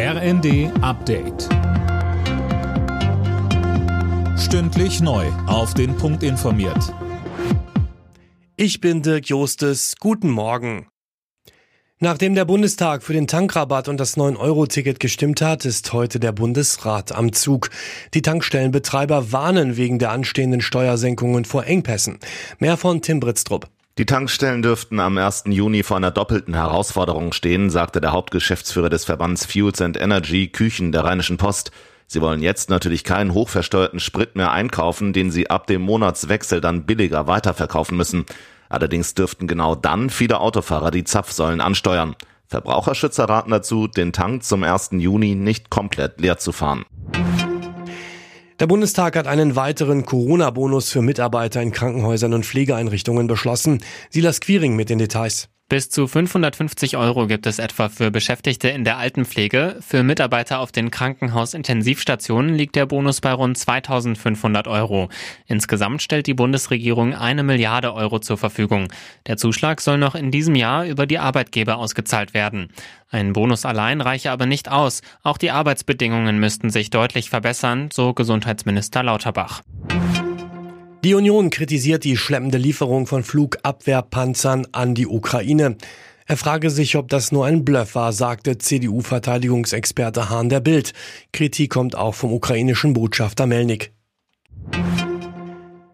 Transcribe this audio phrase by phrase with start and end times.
[0.00, 1.48] RND Update.
[4.38, 5.26] Stündlich neu.
[5.48, 6.94] Auf den Punkt informiert.
[8.54, 9.96] Ich bin Dirk Jostes.
[9.98, 10.86] Guten Morgen.
[11.98, 17.10] Nachdem der Bundestag für den Tankrabatt und das 9-Euro-Ticket gestimmt hat, ist heute der Bundesrat
[17.10, 17.70] am Zug.
[18.14, 22.20] Die Tankstellenbetreiber warnen wegen der anstehenden Steuersenkungen vor Engpässen.
[22.60, 23.68] Mehr von Tim Britztrup.
[23.98, 25.46] Die Tankstellen dürften am 1.
[25.46, 30.92] Juni vor einer doppelten Herausforderung stehen, sagte der Hauptgeschäftsführer des Verbands Fuels and Energy Küchen
[30.92, 31.72] der Rheinischen Post.
[32.06, 36.86] Sie wollen jetzt natürlich keinen hochversteuerten Sprit mehr einkaufen, den sie ab dem Monatswechsel dann
[36.86, 38.24] billiger weiterverkaufen müssen.
[38.68, 42.14] Allerdings dürften genau dann viele Autofahrer die Zapfsäulen ansteuern.
[42.46, 44.90] Verbraucherschützer raten dazu, den Tank zum 1.
[44.92, 46.84] Juni nicht komplett leer zu fahren.
[48.60, 53.84] Der Bundestag hat einen weiteren Corona-Bonus für Mitarbeiter in Krankenhäusern und Pflegeeinrichtungen beschlossen.
[54.10, 55.48] Silas Quiring mit den Details.
[55.70, 59.76] Bis zu 550 Euro gibt es etwa für Beschäftigte in der Altenpflege.
[59.80, 65.10] Für Mitarbeiter auf den Krankenhausintensivstationen liegt der Bonus bei rund 2500 Euro.
[65.46, 68.88] Insgesamt stellt die Bundesregierung eine Milliarde Euro zur Verfügung.
[69.26, 72.70] Der Zuschlag soll noch in diesem Jahr über die Arbeitgeber ausgezahlt werden.
[73.10, 75.02] Ein Bonus allein reiche aber nicht aus.
[75.22, 79.60] Auch die Arbeitsbedingungen müssten sich deutlich verbessern, so Gesundheitsminister Lauterbach.
[81.04, 85.76] Die Union kritisiert die schleppende Lieferung von Flugabwehrpanzern an die Ukraine.
[86.26, 90.92] Er frage sich, ob das nur ein Bluff war, sagte CDU-Verteidigungsexperte Hahn der Bild.
[91.32, 93.92] Kritik kommt auch vom ukrainischen Botschafter Melnik.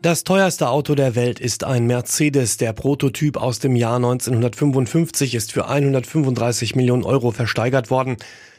[0.00, 2.56] Das teuerste Auto der Welt ist ein Mercedes.
[2.56, 8.16] Der Prototyp aus dem Jahr 1955 ist für 135 Millionen Euro versteigert worden.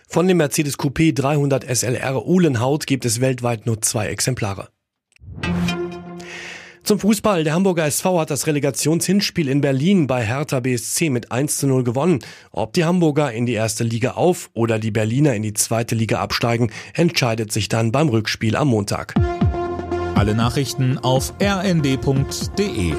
[0.08, 4.70] Von dem Mercedes Coupé 300 SLR Uhlenhaut gibt es weltweit nur zwei Exemplare.
[6.88, 7.44] Zum Fußball.
[7.44, 11.84] Der Hamburger SV hat das Relegationshinspiel in Berlin bei Hertha BSC mit 1 zu 0
[11.84, 12.20] gewonnen.
[12.54, 16.22] Ob die Hamburger in die erste Liga auf oder die Berliner in die zweite Liga
[16.22, 19.16] absteigen, entscheidet sich dann beim Rückspiel am Montag.
[20.16, 22.94] Alle Nachrichten auf rnd.de